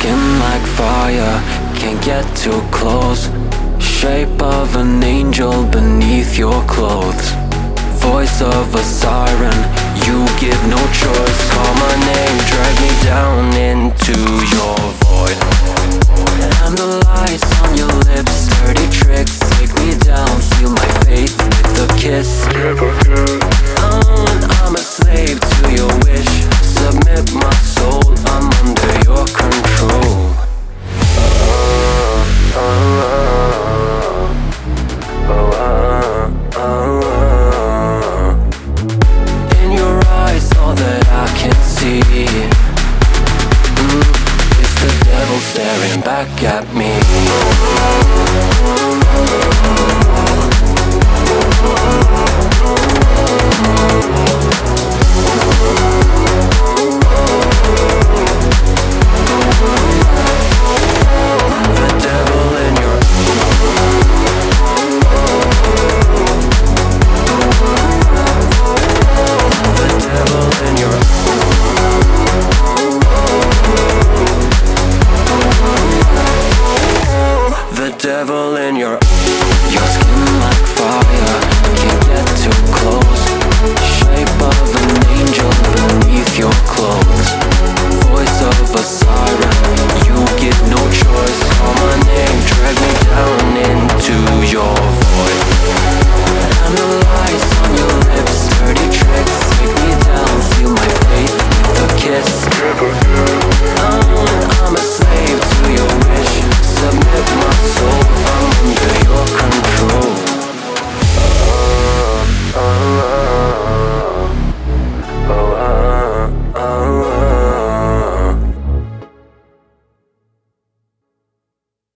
skin 0.00 0.38
like 0.38 0.66
fire, 0.80 1.42
can't 1.76 2.02
get 2.02 2.24
too 2.34 2.60
close. 2.70 3.28
Shape 3.78 4.40
of 4.40 4.76
an 4.76 5.02
angel 5.04 5.64
beneath 5.66 6.38
your 6.38 6.62
clothes. 6.64 7.28
Voice 8.00 8.40
of 8.40 8.74
a 8.74 8.82
siren, 8.82 9.58
you 10.06 10.18
give 10.40 10.60
no 10.68 10.80
choice. 11.02 11.40
Call 11.52 11.72
my 11.84 11.94
name, 12.12 12.36
drag 12.52 12.74
me 12.84 12.92
down 13.04 13.44
into 13.70 14.16
your 14.56 14.78
void. 15.04 15.38
And 16.64 16.74
the 16.78 17.02
lights 17.04 17.50
on 17.60 17.76
your 17.76 17.94
lips, 18.08 18.48
dirty 18.56 18.88
tricks, 19.00 19.38
take 19.52 19.72
me 19.80 19.98
down. 19.98 20.32
Seal 20.40 20.70
my 20.70 20.88
faith 21.04 21.36
with 21.36 21.84
a 21.84 21.88
kiss. 21.98 22.99
Staring 45.40 46.00
back 46.02 46.42
at 46.42 46.66
me. 46.74 46.90
devil 78.20 78.56
in 78.56 78.76
your 78.76 79.09